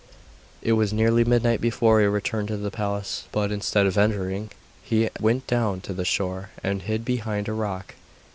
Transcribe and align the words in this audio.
It 0.63 0.71
was 0.71 0.91
nearly 0.91 1.23
midnight 1.23 1.61
before 1.61 1.99
he 2.01 2.07
returned 2.07 2.47
to 2.47 2.57
the 2.57 2.71
palace, 2.71 3.25
but, 3.31 3.51
instead 3.51 3.85
of 3.85 3.99
entering, 3.99 4.49
he 4.81 5.11
went 5.19 5.45
down 5.45 5.79
to 5.81 5.93
the 5.93 6.05
shore 6.05 6.49
and 6.63 6.81
hid 6.81 7.05
behind 7.05 7.47
a 7.47 7.53
rock. 7.53 7.93